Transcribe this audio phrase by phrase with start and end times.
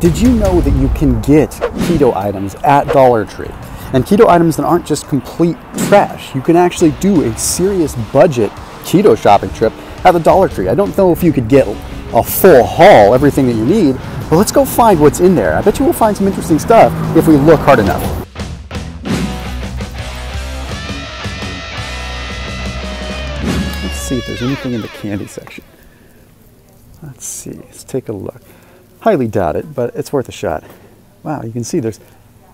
[0.00, 3.50] Did you know that you can get keto items at Dollar Tree?
[3.92, 6.34] And keto items that aren't just complete trash.
[6.34, 8.50] You can actually do a serious budget
[8.82, 9.74] keto shopping trip
[10.06, 10.68] at the Dollar Tree.
[10.68, 13.96] I don't know if you could get a full haul, everything that you need,
[14.30, 15.54] but let's go find what's in there.
[15.54, 18.02] I bet you we'll find some interesting stuff if we look hard enough.
[23.84, 25.62] Let's see if there's anything in the candy section.
[27.02, 28.40] Let's see, let's take a look.
[29.00, 30.62] Highly doubt it, but it's worth a shot.
[31.22, 32.00] Wow, you can see there's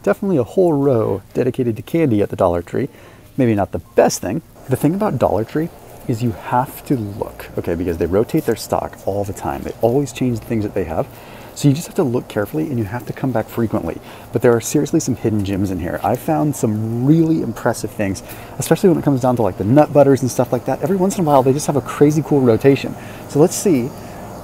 [0.05, 2.89] definitely a whole row dedicated to candy at the Dollar Tree.
[3.37, 4.43] Maybe not the best thing.
[4.69, 5.69] The thing about Dollar Tree
[6.07, 9.63] is you have to look, okay, because they rotate their stock all the time.
[9.63, 11.09] They always change the things that they have.
[11.57, 13.99] So you just have to look carefully and you have to come back frequently.
[14.33, 15.99] But there are seriously some hidden gems in here.
[16.05, 18.23] I found some really impressive things,
[18.59, 20.83] especially when it comes down to like the nut butters and stuff like that.
[20.83, 22.95] Every once in a while, they just have a crazy cool rotation.
[23.31, 23.91] So let's see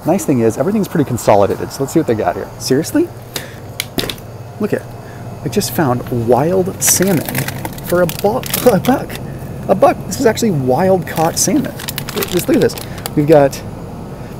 [0.05, 1.71] Nice thing is everything's pretty consolidated.
[1.71, 2.49] So let's see what they got here.
[2.59, 3.07] Seriously?
[4.59, 4.87] Look at, it.
[5.43, 7.25] I just found wild salmon
[7.87, 9.17] for a, a buck.
[9.69, 9.97] A buck.
[10.07, 11.73] This is actually wild caught salmon.
[12.31, 12.75] Just look at this.
[13.15, 13.61] We've got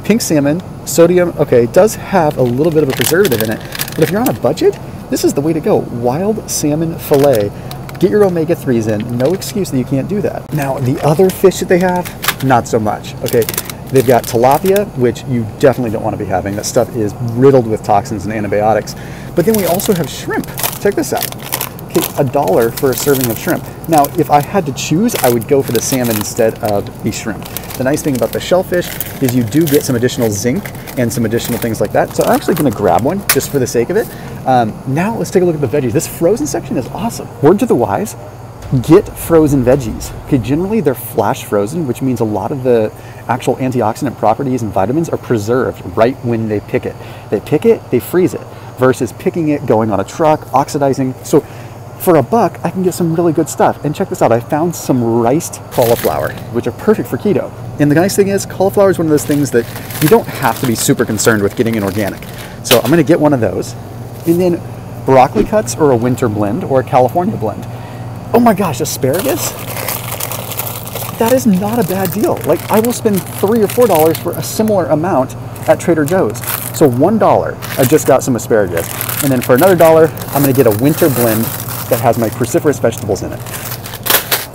[0.04, 1.30] pink salmon, sodium.
[1.38, 3.60] Okay, it does have a little bit of a preservative in it,
[3.96, 4.78] but if you're on a budget,
[5.10, 5.78] this is the way to go.
[5.78, 7.52] Wild salmon fillet.
[8.00, 9.18] Get your omega 3s in.
[9.18, 10.52] No excuse that you can't do that.
[10.54, 13.14] Now, the other fish that they have, not so much.
[13.24, 13.44] Okay,
[13.94, 16.56] They've got tilapia, which you definitely don't want to be having.
[16.56, 18.96] That stuff is riddled with toxins and antibiotics.
[19.36, 20.48] But then we also have shrimp.
[20.82, 21.36] Check this out.
[21.86, 23.64] Okay, a dollar for a serving of shrimp.
[23.88, 27.12] Now, if I had to choose, I would go for the salmon instead of the
[27.12, 27.46] shrimp.
[27.78, 28.88] The nice thing about the shellfish
[29.22, 30.64] is you do get some additional zinc
[30.98, 32.16] and some additional things like that.
[32.16, 34.08] So I'm actually gonna grab one just for the sake of it.
[34.48, 35.92] Um, now let's take a look at the veggies.
[35.92, 37.28] This frozen section is awesome.
[37.44, 38.16] Word to the wise,
[38.82, 40.12] get frozen veggies.
[40.26, 42.92] Okay, generally they're flash frozen, which means a lot of the
[43.28, 46.96] actual antioxidant properties and vitamins are preserved right when they pick it.
[47.30, 48.42] They pick it, they freeze it,
[48.78, 51.14] versus picking it, going on a truck, oxidizing.
[51.24, 51.42] So
[52.00, 53.86] for a buck, I can get some really good stuff.
[53.86, 57.52] And check this out, I found some riced cauliflower, which are perfect for keto.
[57.80, 59.66] And the nice thing is, cauliflower is one of those things that
[60.04, 62.22] you don't have to be super concerned with getting an organic.
[62.64, 63.74] So I'm gonna get one of those.
[64.28, 64.62] And then
[65.06, 67.66] broccoli cuts or a winter blend or a California blend.
[68.34, 69.52] Oh my gosh, asparagus?
[71.20, 72.36] That is not a bad deal.
[72.46, 75.36] Like I will spend three or four dollars for a similar amount
[75.68, 76.40] at Trader Joe's.
[76.78, 78.88] So one dollar, I just got some asparagus,
[79.24, 81.44] and then for another dollar, I'm gonna get a winter blend
[81.90, 83.40] that has my cruciferous vegetables in it.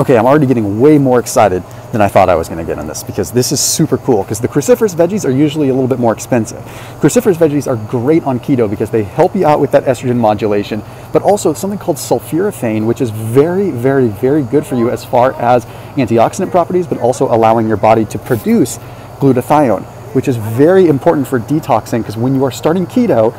[0.01, 2.87] Okay, I'm already getting way more excited than I thought I was to get on
[2.87, 5.99] this because this is super cool because the cruciferous veggies are usually a little bit
[5.99, 6.63] more expensive.
[7.01, 10.83] Cruciferous veggies are great on keto because they help you out with that estrogen modulation,
[11.13, 15.33] but also something called sulforaphane, which is very, very, very good for you as far
[15.35, 15.65] as
[15.97, 18.79] antioxidant properties, but also allowing your body to produce
[19.19, 23.33] glutathione, which is very important for detoxing because when you are starting keto,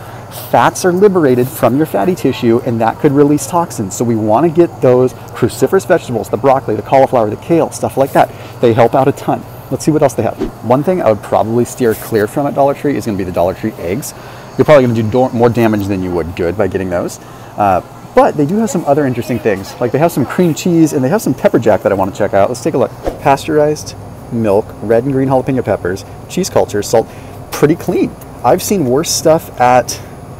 [0.51, 3.95] fats are liberated from your fatty tissue and that could release toxins.
[3.95, 7.97] So we want to get those cruciferous vegetables, the broccoli, the cauliflower, the kale, stuff
[7.97, 8.29] like that.
[8.61, 9.43] They help out a ton.
[9.71, 10.37] Let's see what else they have.
[10.65, 13.25] One thing I would probably steer clear from at Dollar Tree is going to be
[13.25, 14.13] the Dollar Tree eggs.
[14.57, 17.19] You're probably going to do do- more damage than you would good by getting those.
[17.59, 17.81] Uh,
[18.15, 19.79] but they do have some other interesting things.
[19.79, 22.11] Like they have some cream cheese and they have some pepper jack that I want
[22.11, 22.49] to check out.
[22.49, 22.91] Let's take a look.
[23.21, 23.95] Pasteurized
[24.31, 27.07] milk, red and green jalapeno peppers, cheese culture, salt.
[27.51, 28.11] Pretty clean.
[28.43, 29.99] I've seen worse stuff at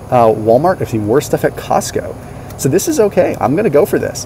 [0.10, 0.82] uh, Walmart.
[0.82, 2.16] I've seen worse stuff at Costco.
[2.60, 3.36] So this is okay.
[3.40, 4.26] I'm going to go for this.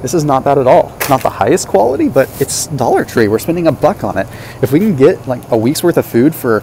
[0.00, 0.92] This is not bad at all.
[0.96, 3.28] It's not the highest quality, but it's Dollar Tree.
[3.28, 4.26] We're spending a buck on it.
[4.62, 6.62] If we can get like a week's worth of food for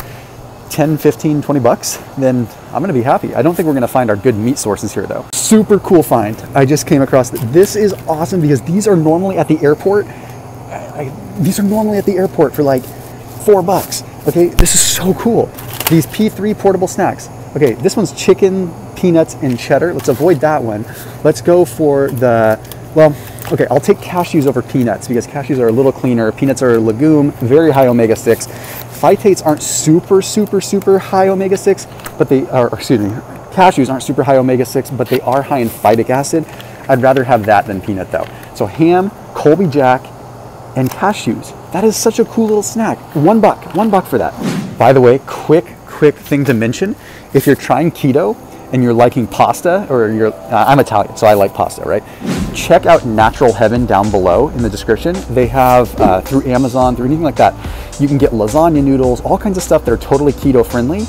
[0.72, 3.34] 10, 15, 20 bucks, then I'm gonna be happy.
[3.34, 5.26] I don't think we're gonna find our good meat sources here though.
[5.50, 6.40] Super cool find.
[6.54, 10.06] I just came across this is awesome because these are normally at the airport.
[10.06, 14.04] I, these are normally at the airport for like four bucks.
[14.28, 15.48] Okay, this is so cool.
[15.90, 17.30] These P3 portable snacks.
[17.56, 19.92] Okay, this one's chicken, peanuts, and cheddar.
[19.92, 20.86] Let's avoid that one.
[21.24, 22.60] Let's go for the,
[22.94, 23.16] well,
[23.52, 26.32] okay, I'll take cashews over peanuts because cashews are a little cleaner.
[26.32, 28.46] Peanuts are a legume, very high omega 6.
[28.46, 31.88] Phytates aren't super, super, super high omega 6,
[32.20, 33.10] but they are, excuse me,
[33.60, 36.46] cashews aren't super high omega 6, but they are high in phytic acid.
[36.88, 38.26] I'd rather have that than peanut though.
[38.56, 40.02] So ham, Colby Jack,
[40.78, 41.52] and cashews.
[41.74, 42.98] That is such a cool little snack.
[43.16, 44.34] One buck, one buck for that.
[44.78, 46.96] By the way, quick, quick thing to mention
[47.34, 48.38] if you're trying keto
[48.72, 52.04] and you're liking pasta, or you're, uh, I'm Italian, so I like pasta, right?
[52.56, 55.18] Check out Natural Heaven down below in the description.
[55.32, 57.54] They have uh, through Amazon, through anything like that,
[58.00, 61.00] you can get lasagna noodles, all kinds of stuff that are totally keto friendly.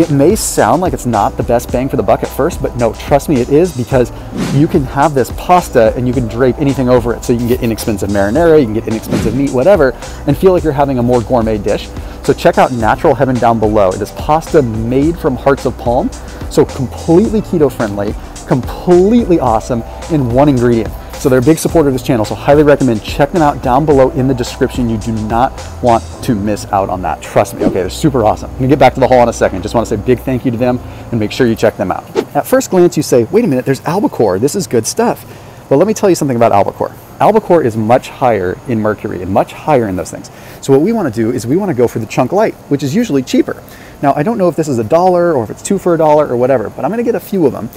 [0.00, 2.74] It may sound like it's not the best bang for the buck at first, but
[2.76, 4.10] no, trust me, it is because
[4.54, 7.22] you can have this pasta and you can drape anything over it.
[7.22, 9.90] So you can get inexpensive marinara, you can get inexpensive meat, whatever,
[10.26, 11.90] and feel like you're having a more gourmet dish.
[12.22, 13.90] So check out Natural Heaven down below.
[13.90, 16.10] It is pasta made from hearts of palm,
[16.50, 18.14] so completely keto friendly,
[18.48, 20.90] completely awesome in one ingredient.
[21.20, 23.84] So they're a big supporter of this channel, so highly recommend check them out down
[23.84, 24.88] below in the description.
[24.88, 25.52] You do not
[25.82, 27.20] want to miss out on that.
[27.20, 27.62] Trust me.
[27.62, 28.50] Okay, they're super awesome.
[28.50, 29.60] I'm gonna get back to the haul in a second.
[29.60, 30.78] Just want to say big thank you to them
[31.10, 32.04] and make sure you check them out.
[32.34, 34.38] At first glance, you say, wait a minute, there's albacore.
[34.38, 35.26] This is good stuff.
[35.68, 36.92] Well, let me tell you something about albacore.
[37.20, 40.30] Albacore is much higher in mercury and much higher in those things.
[40.62, 42.54] So what we want to do is we want to go for the chunk light,
[42.70, 43.62] which is usually cheaper.
[44.02, 45.98] Now, I don't know if this is a dollar or if it's two for a
[45.98, 47.68] dollar or whatever, but I'm going to get a few of them.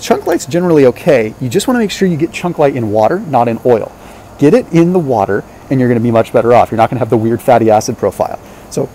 [0.00, 1.34] Chunk light's generally okay.
[1.40, 3.92] You just want to make sure you get chunk light in water, not in oil.
[4.38, 6.70] Get it in the water and you're going to be much better off.
[6.70, 8.40] You're not going to have the weird fatty acid profile.
[8.70, 8.88] So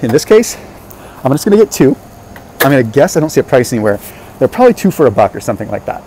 [0.00, 0.56] in this case,
[1.24, 1.96] I'm just going to get two.
[2.60, 3.98] I'm going to guess, I don't see a price anywhere.
[4.38, 6.02] They're probably two for a buck or something like that.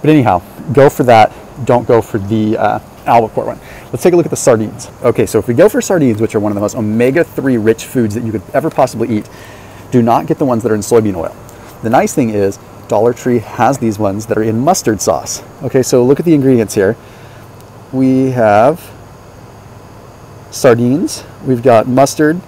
[0.00, 0.42] But anyhow,
[0.72, 1.32] go for that.
[1.64, 3.60] Don't go for the uh, albacore one.
[3.86, 4.90] Let's take a look at the sardines.
[5.02, 7.84] Okay, so if we go for sardines, which are one of the most omega-3 rich
[7.84, 9.28] foods that you could ever possibly eat,
[9.90, 11.34] do not get the ones that are in soybean oil.
[11.82, 12.58] The nice thing is
[12.88, 15.42] Dollar Tree has these ones that are in mustard sauce.
[15.62, 16.96] Okay, so look at the ingredients here.
[17.92, 18.90] We have
[20.50, 22.40] sardines, we've got mustard,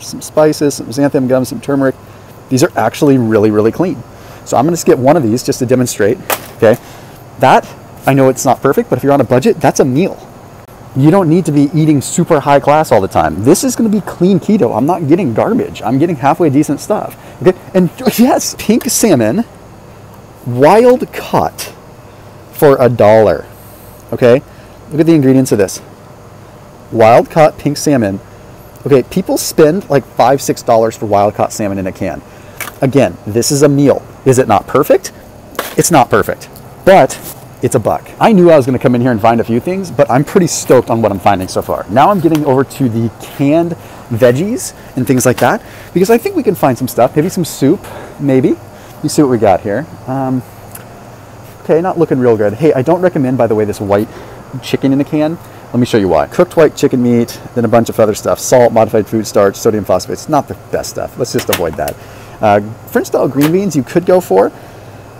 [0.00, 1.94] some spices, some xanthan gum, some turmeric.
[2.48, 4.02] These are actually really, really clean.
[4.44, 6.18] So I'm gonna just get one of these just to demonstrate,
[6.56, 6.76] okay?
[7.40, 7.68] That,
[8.06, 10.16] I know it's not perfect, but if you're on a budget, that's a meal.
[10.94, 13.42] You don't need to be eating super high class all the time.
[13.42, 14.76] This is gonna be clean keto.
[14.76, 15.82] I'm not getting garbage.
[15.82, 17.58] I'm getting halfway decent stuff, okay?
[17.74, 19.44] And yes, pink salmon,
[20.46, 21.72] wild caught
[22.52, 23.46] for a dollar,
[24.12, 24.42] okay?
[24.90, 25.82] Look at the ingredients of this.
[26.92, 28.20] Wild caught pink salmon.
[28.86, 32.22] Okay, people spend like five, six dollars for wild caught salmon in a can.
[32.80, 34.06] Again, this is a meal.
[34.24, 35.12] Is it not perfect?
[35.76, 36.48] It's not perfect,
[36.84, 37.18] but
[37.62, 38.08] it's a buck.
[38.20, 40.24] I knew I was to come in here and find a few things, but I'm
[40.24, 41.84] pretty stoked on what I'm finding so far.
[41.90, 43.76] Now I'm getting over to the canned
[44.08, 45.62] veggies and things like that
[45.92, 47.16] because I think we can find some stuff.
[47.16, 47.84] Maybe some soup,
[48.20, 48.54] maybe.
[49.02, 49.86] You see what we got here.
[50.06, 50.42] Um,
[51.62, 52.54] okay, not looking real good.
[52.54, 54.08] Hey, I don't recommend, by the way, this white
[54.62, 55.38] chicken in a can.
[55.72, 56.26] Let me show you why.
[56.28, 58.38] Cooked white chicken meat, then a bunch of other stuff.
[58.38, 60.14] Salt, modified food starch, sodium phosphate.
[60.14, 61.18] It's not the best stuff.
[61.18, 61.94] Let's just avoid that.
[62.40, 64.52] Uh, French style green beans you could go for.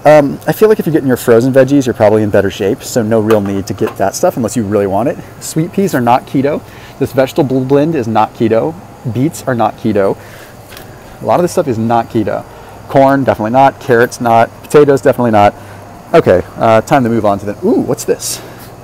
[0.05, 2.83] Um, I feel like if you're getting your frozen veggies, you're probably in better shape,
[2.85, 5.19] so no real need to get that stuff unless you really want it.
[5.41, 6.62] Sweet peas are not keto.
[6.99, 8.75] This vegetable blend is not keto.
[9.13, 10.17] Beets are not keto.
[11.21, 12.45] A lot of this stuff is not keto.
[12.89, 13.81] Corn, definitely not.
[13.81, 14.51] Carrots, not.
[14.63, 15.55] Potatoes, definitely not.
[16.15, 17.67] Okay, uh, time to move on to the.
[17.67, 18.41] Ooh, what's this?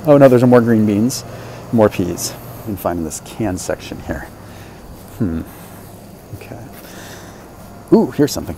[0.06, 1.25] Oh no, there's more green beans,
[1.73, 2.35] more peas.
[2.61, 4.23] You can find in this can section here.
[5.19, 5.43] Hmm.
[6.35, 6.64] Okay.
[7.93, 8.56] Ooh, here's something.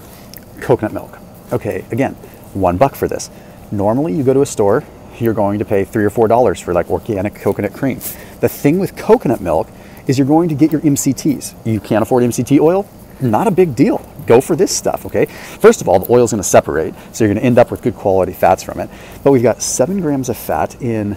[0.61, 1.19] Coconut milk.
[1.53, 2.15] Okay, again,
[2.55, 3.31] one buck for this.
[3.71, 4.83] Normally, you go to a store,
[5.19, 8.01] you're going to pay three or four dollars for like organic coconut cream.
[8.41, 9.69] The thing with coconut milk
[10.07, 11.67] is you're going to get your MCTs.
[11.67, 12.89] You can't afford MCT oil?
[13.21, 14.07] Not a big deal.
[14.27, 15.27] Go for this stuff, okay?
[15.27, 17.71] First of all, the oil is going to separate, so you're going to end up
[17.71, 18.91] with good quality fats from it.
[19.23, 21.17] But we've got seven grams of fat in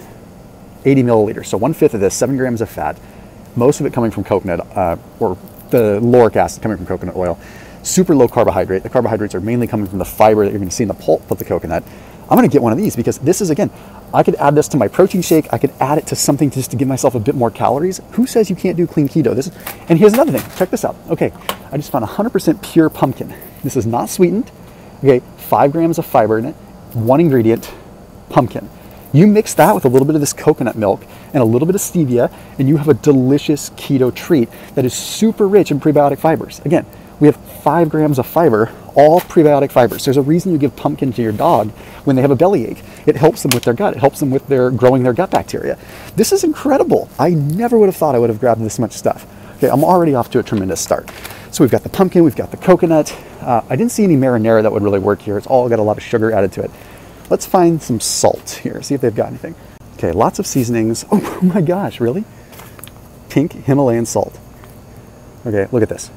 [0.86, 1.48] 80 milliliters.
[1.48, 3.00] So one fifth of this, seven grams of fat,
[3.56, 5.38] most of it coming from coconut, uh, or
[5.70, 7.38] the lauric acid coming from coconut oil
[7.88, 8.84] super low carbohydrate.
[8.84, 10.94] The carbohydrates are mainly coming from the fiber that you're going to see in the
[10.94, 11.84] pulp of the coconut.
[12.30, 13.72] I'm to get one of these because this is, again,
[14.14, 15.52] I could add this to my protein shake.
[15.54, 18.02] I could add it to something just to give myself a bit more calories.
[18.12, 19.36] Who says you can't do clean keto?
[19.36, 19.56] This is,
[19.90, 20.58] and here's another thing.
[20.58, 20.96] Check this out.
[21.10, 21.32] Okay,
[21.72, 23.34] I just found 100% pure pumpkin.
[23.64, 24.52] This is not sweetened.
[25.00, 26.56] Okay, five grams of fiber in it,
[26.94, 27.72] one ingredient,
[28.30, 28.70] pumpkin.
[29.14, 31.76] You mix that with a little bit of this coconut milk and a little bit
[31.76, 36.20] of stevia, and you have a delicious keto treat that is super rich in prebiotic
[36.20, 36.60] fibers.
[36.66, 36.86] Again,
[37.20, 40.06] we have five grams of fiber, all prebiotic fibers.
[40.06, 41.72] There's a reason you give pumpkin to your dog
[42.04, 42.84] when they have a bellyache.
[43.06, 43.96] It helps them with their gut.
[43.96, 45.78] It helps them with their growing their gut bacteria.
[46.16, 47.10] This is incredible.
[47.18, 49.26] I never would have thought I would have grabbed this much stuff.
[49.58, 51.10] Okay, I'm already off to a tremendous start.
[51.52, 53.18] So we've got the pumpkin, we've got the coconut.
[53.42, 55.38] Uh, I didn't see any marinara that would really work here.
[55.38, 56.72] It's all got a lot of sugar added to it.
[57.30, 59.56] Let's find some salt here, see if they've got anything.
[59.96, 61.06] Okay, lots of seasonings.
[61.12, 62.26] Oh, my gosh, really?
[63.30, 64.38] Pink Himalayan salt.
[65.46, 66.12] Okay, look at this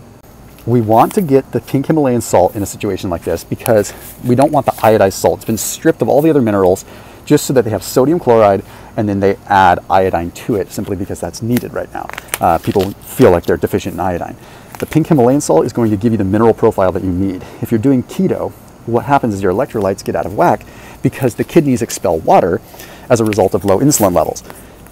[0.66, 4.34] we want to get the pink Himalayan salt in a situation like this because we
[4.34, 5.38] don't want the iodized salt.
[5.38, 6.84] It's been stripped of all the other minerals
[7.24, 8.64] just so that they have sodium chloride
[8.96, 12.08] and then they add iodine to it simply because that's needed right now.
[12.40, 14.36] Uh, people feel like they're deficient in iodine.
[14.78, 17.42] The pink Himalayan salt is going to give you the mineral profile that you need.
[17.62, 18.50] If you're doing keto,
[18.86, 20.64] what happens is your electrolytes get out of whack
[21.02, 22.60] because the kidneys expel water
[23.08, 24.42] as a result of low insulin levels.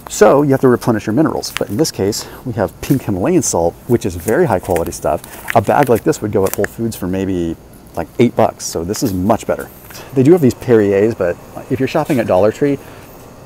[0.09, 1.51] So you have to replenish your minerals.
[1.51, 5.55] But in this case, we have pink Himalayan salt, which is very high quality stuff.
[5.55, 7.55] A bag like this would go at Whole Foods for maybe
[7.95, 8.65] like eight bucks.
[8.65, 9.69] So this is much better.
[10.15, 11.37] They do have these Perriers, but
[11.69, 12.79] if you're shopping at Dollar Tree,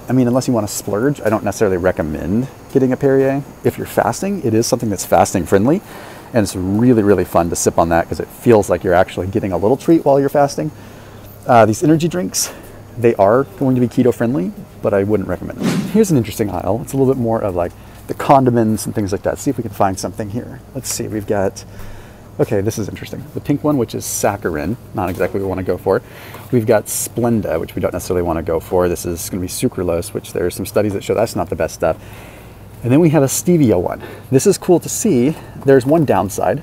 [0.07, 3.43] I mean, unless you want to splurge, I don't necessarily recommend getting a Perrier.
[3.65, 5.81] If you're fasting, it is something that's fasting friendly.
[6.33, 9.27] And it's really, really fun to sip on that because it feels like you're actually
[9.27, 10.71] getting a little treat while you're fasting.
[11.45, 12.53] Uh, these energy drinks,
[12.97, 14.53] they are going to be keto friendly,
[14.83, 15.79] but I wouldn't recommend them.
[15.89, 16.81] Here's an interesting aisle.
[16.83, 17.71] It's a little bit more of like
[18.05, 19.39] the condiments and things like that.
[19.39, 20.59] See if we can find something here.
[20.75, 21.07] Let's see.
[21.07, 21.63] We've got,
[22.39, 23.23] okay, this is interesting.
[23.33, 26.01] The pink one, which is saccharin, not exactly what we want to go for.
[26.51, 28.89] We've got Splenda, which we don't necessarily want to go for.
[28.89, 31.49] This is going to be sucralose, which there are some studies that show that's not
[31.49, 31.97] the best stuff.
[32.83, 34.03] And then we have a stevia one.
[34.29, 35.35] This is cool to see.
[35.65, 36.61] There's one downside.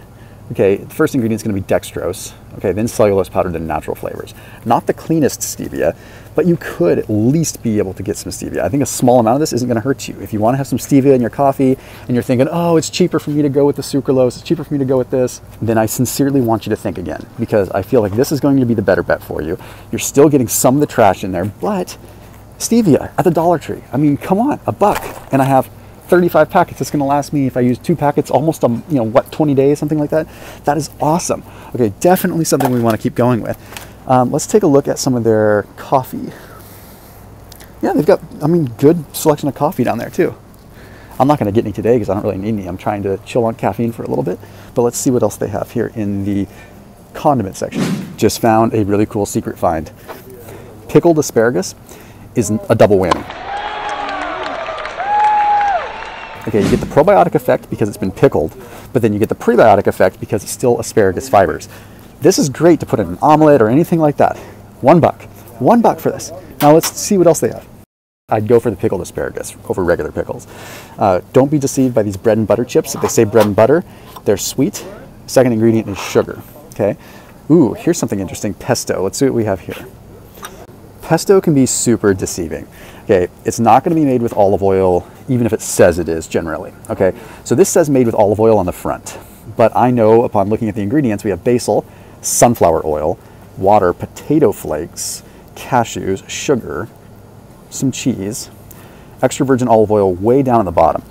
[0.52, 2.34] Okay, the first ingredient is going to be dextrose.
[2.58, 4.34] Okay, then cellulose powdered then natural flavors.
[4.66, 5.96] Not the cleanest stevia,
[6.34, 8.58] but you could at least be able to get some stevia.
[8.58, 10.20] I think a small amount of this isn't going to hurt you.
[10.20, 12.90] If you want to have some stevia in your coffee and you're thinking, oh, it's
[12.90, 15.10] cheaper for me to go with the sucralose, it's cheaper for me to go with
[15.10, 18.40] this, then I sincerely want you to think again because I feel like this is
[18.40, 19.58] going to be the better bet for you.
[19.90, 21.96] You're still getting some of the trash in there, but
[22.58, 23.82] stevia at the Dollar Tree.
[23.92, 25.02] I mean, come on, a buck.
[25.32, 25.70] And I have
[26.10, 26.80] 35 packets.
[26.80, 29.30] It's going to last me if I use two packets almost a, you know what
[29.30, 30.26] 20 days something like that.
[30.64, 31.44] That is awesome.
[31.74, 33.56] Okay, definitely something we want to keep going with.
[34.10, 36.32] Um, let's take a look at some of their coffee.
[37.80, 40.34] Yeah, they've got I mean good selection of coffee down there too.
[41.20, 42.66] I'm not going to get any today because I don't really need any.
[42.66, 44.40] I'm trying to chill on caffeine for a little bit.
[44.74, 46.48] But let's see what else they have here in the
[47.14, 47.84] condiment section.
[48.16, 49.92] Just found a really cool secret find.
[50.88, 51.76] Pickled asparagus
[52.34, 53.24] is a double whammy.
[56.48, 58.56] Okay, you get the probiotic effect because it's been pickled,
[58.92, 61.68] but then you get the prebiotic effect because it's still asparagus fibers.
[62.20, 64.36] This is great to put in an omelet or anything like that.
[64.82, 65.22] One buck.
[65.58, 66.30] One buck for this.
[66.60, 67.66] Now let's see what else they have.
[68.28, 70.46] I'd go for the pickled asparagus over regular pickles.
[70.98, 72.94] Uh, don't be deceived by these bread and butter chips.
[72.94, 73.84] If they say bread and butter,
[74.24, 74.84] they're sweet.
[75.26, 76.42] Second ingredient is sugar.
[76.68, 76.96] Okay.
[77.50, 78.54] Ooh, here's something interesting.
[78.54, 79.02] Pesto.
[79.02, 79.86] Let's see what we have here.
[81.02, 82.68] Pesto can be super deceiving.
[83.04, 86.08] Okay, it's not going to be made with olive oil, even if it says it
[86.08, 86.72] is generally.
[86.88, 87.12] Okay,
[87.42, 89.18] so this says made with olive oil on the front,
[89.56, 91.84] but I know upon looking at the ingredients, we have basil,
[92.20, 93.18] sunflower oil,
[93.56, 95.22] water, potato flakes,
[95.54, 96.88] cashews, sugar,
[97.70, 98.50] some cheese,
[99.22, 101.02] extra virgin olive oil way down at the bottom.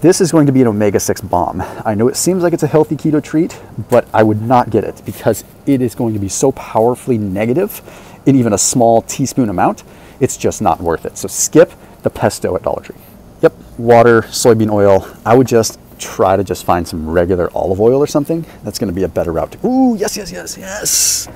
[0.00, 1.62] This is going to be an omega 6 bomb.
[1.84, 4.84] I know it seems like it's a healthy keto treat, but I would not get
[4.84, 7.80] it because it is going to be so powerfully negative
[8.26, 9.82] in even a small teaspoon amount
[10.20, 11.18] it's just not worth it.
[11.18, 12.96] So skip the pesto at Dollar Tree.
[13.42, 15.06] Yep, water, soybean oil.
[15.24, 18.44] I would just try to just find some regular olive oil or something.
[18.62, 19.52] That's going to be a better route.
[19.52, 21.28] To, ooh, yes, yes, yes, yes.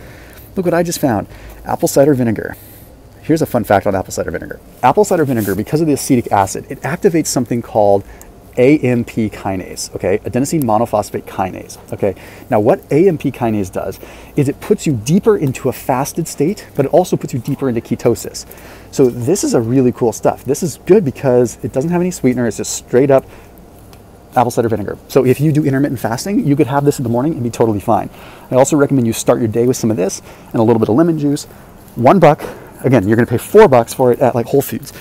[0.56, 1.26] Look what I just found.
[1.64, 2.56] Apple cider vinegar.
[3.22, 4.58] Here's a fun fact on apple cider vinegar.
[4.82, 8.04] Apple cider vinegar, because of the acetic acid, it activates something called
[8.58, 12.14] AMP kinase, okay, adenosine monophosphate kinase, okay.
[12.50, 14.00] Now, what AMP kinase does
[14.34, 17.68] is it puts you deeper into a fasted state, but it also puts you deeper
[17.68, 18.46] into ketosis.
[18.90, 20.44] So this is a really cool stuff.
[20.44, 22.48] This is good because it doesn't have any sweetener.
[22.48, 23.24] It's just straight up
[24.36, 24.96] apple cider vinegar.
[25.08, 27.50] So if you do intermittent fasting, you could have this in the morning and be
[27.50, 28.10] totally fine.
[28.50, 30.22] I also recommend you start your day with some of this
[30.52, 31.44] and a little bit of lemon juice.
[31.96, 32.42] One buck.
[32.82, 34.92] Again, you're going to pay four bucks for it at like Whole Foods.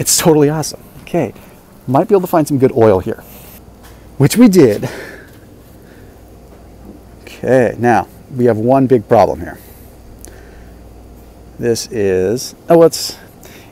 [0.00, 0.82] It's totally awesome.
[1.02, 1.34] Okay
[1.86, 3.22] might be able to find some good oil here,
[4.18, 4.88] which we did.
[7.22, 9.58] Okay, now we have one big problem here.
[11.58, 13.18] This is, oh, it's,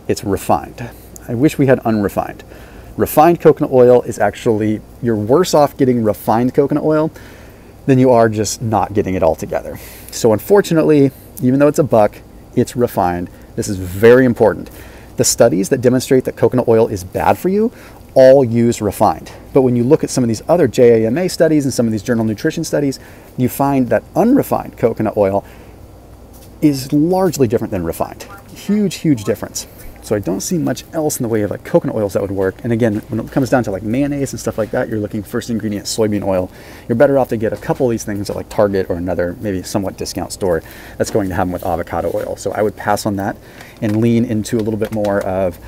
[0.09, 0.91] it's refined.
[1.29, 2.45] I wish we had unrefined.
[3.01, 7.11] Refined coconut oil is actually, you're worse off getting refined coconut oil
[7.87, 9.79] than you are just not getting it all together.
[10.11, 11.11] So unfortunately,
[11.43, 12.19] even though it's a buck,
[12.55, 13.31] it's refined.
[13.57, 14.69] This is very important.
[15.17, 17.73] The studies that demonstrate that coconut oil is bad for you
[18.13, 19.33] all use refined.
[19.55, 22.03] But when you look at some of these other JAMA studies and some of these
[22.03, 23.01] journal nutrition studies,
[23.39, 25.43] you find that unrefined coconut oil
[26.61, 28.27] is largely different than refined.
[28.55, 29.67] Huge, huge difference.
[30.03, 32.31] So I don't see much else in the way of like coconut oils that would
[32.31, 32.57] work.
[32.65, 35.23] And again, when it comes down to like mayonnaise and stuff like that, you're looking
[35.23, 36.51] first ingredient soybean oil.
[36.89, 39.37] You're better off to get a couple of these things at like Target or another
[39.41, 40.63] maybe somewhat discount store
[40.97, 42.37] that's going to have them with avocado oil.
[42.37, 43.37] So I would pass on that
[43.83, 45.59] and lean into a little bit more of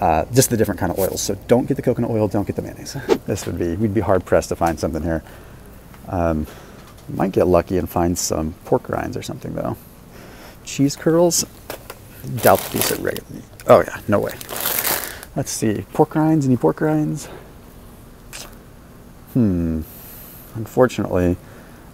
[0.00, 1.20] uh, just the different kind of oils.
[1.22, 2.96] So don't get the coconut oil, don't get the mayonnaise.
[3.26, 5.22] This would be, we'd be hard pressed to find something here.
[6.08, 6.46] Um,
[7.08, 9.76] might get lucky and find some pork rinds or something though.
[10.64, 11.44] Cheese curls,
[12.42, 13.42] doubt these are regular.
[13.66, 14.32] Oh yeah, no way.
[15.34, 17.26] Let's see, pork rinds, any pork rinds?
[19.32, 19.82] Hmm,
[20.54, 21.36] unfortunately,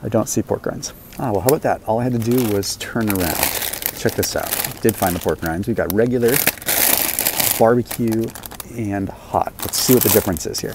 [0.03, 0.93] I don't see pork rinds.
[1.19, 1.85] Ah, well, how about that?
[1.85, 3.37] All I had to do was turn around.
[3.99, 4.51] Check this out.
[4.81, 5.69] Did find the pork rinds.
[5.69, 6.35] We got regular
[7.59, 8.25] barbecue,
[8.77, 9.53] and hot.
[9.61, 10.75] Let's see what the difference is here.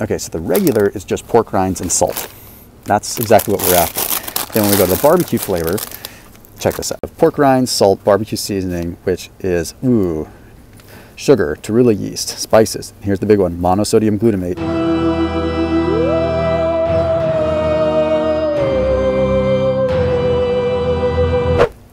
[0.00, 2.28] Okay, so the regular is just pork rinds and salt.
[2.84, 4.52] That's exactly what we're after.
[4.52, 5.76] Then when we go to the barbecue flavor,
[6.64, 6.98] check this out.
[7.18, 10.26] Pork rinds, salt, barbecue seasoning, which is, ooh,
[11.14, 12.94] sugar, torula yeast, spices.
[13.02, 14.58] Here's the big one, monosodium glutamate.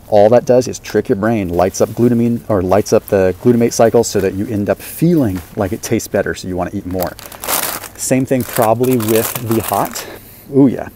[0.08, 3.72] all that does is trick your brain, lights up glutamine or lights up the glutamate
[3.72, 6.78] cycle so that you end up feeling like it tastes better, so you want to
[6.78, 7.16] eat more.
[7.96, 10.06] Same thing probably with the hot.
[10.54, 10.90] Ooh yeah,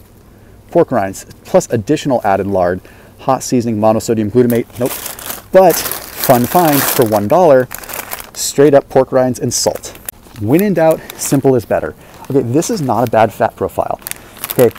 [0.70, 2.82] pork rinds plus additional added lard,
[3.26, 4.66] hot seasoning, monosodium glutamate.
[4.80, 4.92] Nope.
[5.52, 7.68] But fun find for one dollar,
[8.32, 9.88] straight up pork rinds and salt.
[10.40, 11.94] When in doubt, simple is better.
[12.30, 14.00] Okay, this is not a bad fat profile.
[14.52, 14.70] Okay,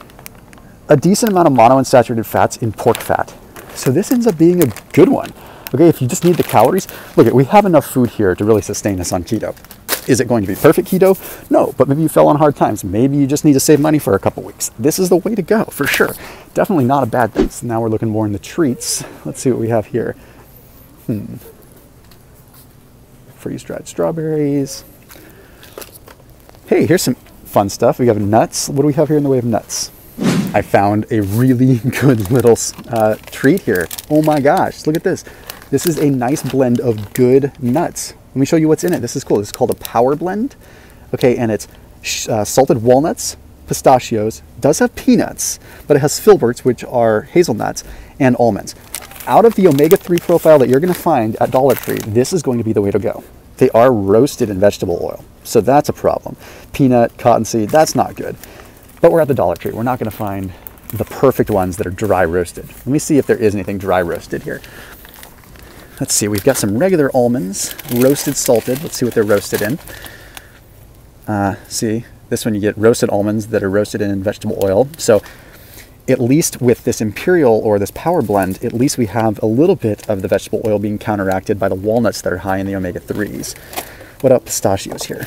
[0.90, 3.34] a decent amount of monounsaturated fats in pork fat
[3.78, 5.32] so this ends up being a good one.
[5.74, 8.44] Okay, if you just need the calories, look, at we have enough food here to
[8.44, 9.56] really sustain us on keto.
[10.08, 11.18] Is it going to be perfect keto?
[11.52, 12.84] No, but maybe you fell on hard times.
[12.84, 14.70] Maybe you just need to save money for a couple weeks.
[14.80, 16.16] This is the way to go for sure.
[16.54, 17.50] Definitely not a bad thing.
[17.50, 19.04] So now we're looking more in the treats.
[19.26, 20.16] Let's see what we have here.
[21.08, 21.36] Hmm.
[23.36, 24.84] Freeze dried strawberries.
[26.68, 28.00] Hey, here's some fun stuff.
[28.00, 28.70] We have nuts.
[28.70, 29.92] What do we have here in the way of nuts?
[30.54, 32.58] I found a really good little
[32.90, 33.88] uh, treat here.
[34.10, 35.24] Oh my gosh, look at this.
[35.70, 38.14] This is a nice blend of good nuts.
[38.38, 39.00] Let me show you what's in it.
[39.00, 39.38] This is cool.
[39.38, 40.56] This is called a power blend.
[41.12, 41.68] Okay, and it's
[42.30, 47.84] uh, salted walnuts, pistachios, does have peanuts, but it has filberts, which are hazelnuts,
[48.20, 48.76] and almonds.
[49.26, 52.60] Out of the omega-3 profile that you're gonna find at Dollar Tree, this is going
[52.60, 53.24] to be the way to go.
[53.58, 56.38] They are roasted in vegetable oil, so that's a problem.
[56.74, 58.36] Peanut, cottonseed, that's not good.
[59.02, 59.72] But we're at the Dollar Tree.
[59.72, 60.54] We're not going to find
[60.90, 62.68] the perfect ones that are dry roasted.
[62.68, 64.62] Let me see if there is anything dry roasted here.
[66.00, 68.84] Let's see, we've got some regular almonds, roasted salted.
[68.84, 69.80] Let's see what they're roasted in.
[71.28, 74.88] Uh, see, this one you get roasted almonds that are roasted in vegetable oil.
[74.98, 75.22] So
[76.08, 79.76] at least with this imperial or this power blend, at least we have a little
[79.76, 82.76] bit of the vegetable oil being counteracted by the walnuts that are high in the
[82.76, 83.58] omega-3s.
[84.22, 85.26] What about pistachios here?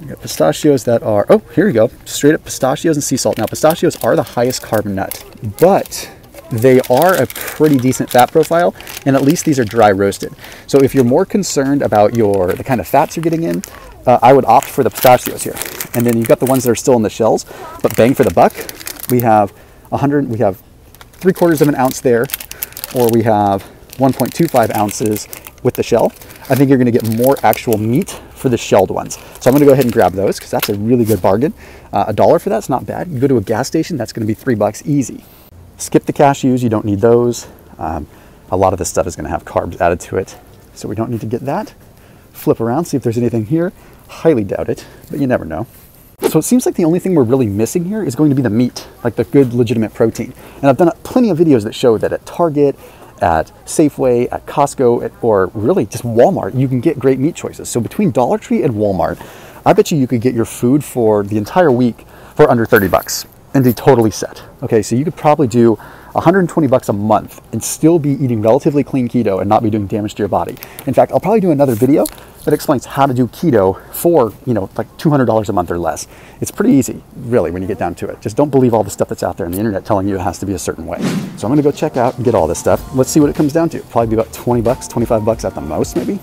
[0.00, 3.38] We got pistachios that are, oh, here you go, straight up pistachios and sea salt.
[3.38, 5.24] Now, pistachios are the highest carbon nut,
[5.58, 6.10] but
[6.50, 8.74] they are a pretty decent fat profile,
[9.06, 10.34] and at least these are dry roasted.
[10.66, 13.62] So if you're more concerned about your the kind of fats you're getting in,
[14.06, 15.56] uh, I would opt for the pistachios here.
[15.94, 17.44] And then you've got the ones that are still in the shells,
[17.82, 18.52] but bang for the buck,
[19.10, 19.50] we have
[19.90, 20.62] 100, we have
[21.12, 22.26] three quarters of an ounce there,
[22.94, 23.62] or we have
[23.96, 25.28] 1.25 ounces
[25.62, 26.12] with the shell.
[26.50, 29.18] I think you're gonna get more actual meat for the shelled ones.
[29.40, 31.54] So I'm gonna go ahead and grab those because that's a really good bargain.
[31.92, 33.08] Uh, a dollar for that's not bad.
[33.08, 35.24] You go to a gas station, that's gonna be three bucks easy.
[35.84, 37.46] Skip the cashews, you don't need those.
[37.76, 38.06] Um,
[38.50, 40.38] a lot of this stuff is gonna have carbs added to it.
[40.72, 41.74] So we don't need to get that.
[42.32, 43.70] Flip around, see if there's anything here.
[44.08, 45.66] Highly doubt it, but you never know.
[46.30, 48.40] So it seems like the only thing we're really missing here is going to be
[48.40, 50.32] the meat, like the good legitimate protein.
[50.56, 52.76] And I've done plenty of videos that show that at Target,
[53.20, 57.68] at Safeway, at Costco, or really just Walmart, you can get great meat choices.
[57.68, 59.22] So between Dollar Tree and Walmart,
[59.66, 62.88] I bet you you could get your food for the entire week for under 30
[62.88, 64.42] bucks and be totally set.
[64.62, 65.74] Okay, so you could probably do
[66.12, 69.86] 120 bucks a month and still be eating relatively clean keto and not be doing
[69.86, 70.56] damage to your body.
[70.86, 72.04] In fact, I'll probably do another video
[72.44, 76.06] that explains how to do keto for, you know, like $200 a month or less.
[76.40, 78.20] It's pretty easy, really, when you get down to it.
[78.20, 80.20] Just don't believe all the stuff that's out there on the internet telling you it
[80.20, 81.00] has to be a certain way.
[81.36, 82.94] So I'm gonna go check out and get all this stuff.
[82.94, 83.80] Let's see what it comes down to.
[83.82, 86.18] Probably be about 20 bucks, 25 bucks at the most, maybe.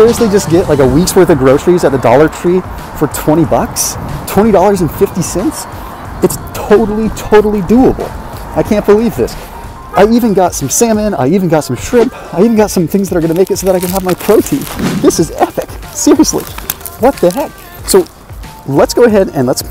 [0.00, 2.62] Seriously just get like a week's worth of groceries at the Dollar Tree
[2.98, 3.96] for 20 bucks?
[4.32, 6.24] $20.50?
[6.24, 8.08] It's totally, totally doable.
[8.56, 9.34] I can't believe this.
[9.94, 13.10] I even got some salmon, I even got some shrimp, I even got some things
[13.10, 14.60] that are gonna make it so that I can have my protein.
[15.02, 16.44] This is epic, seriously.
[17.00, 17.50] What the heck?
[17.86, 18.06] So
[18.66, 19.62] let's go ahead and let's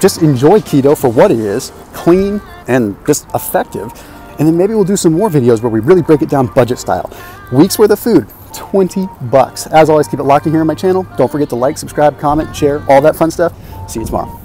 [0.00, 3.92] just enjoy keto for what it is, clean and just effective.
[4.40, 6.80] And then maybe we'll do some more videos where we really break it down budget
[6.80, 7.12] style.
[7.52, 9.66] Weeks worth of food, 20 bucks.
[9.68, 11.06] As always, keep it locked in here on my channel.
[11.16, 13.52] Don't forget to like, subscribe, comment, share, all that fun stuff.
[13.90, 14.41] See you tomorrow.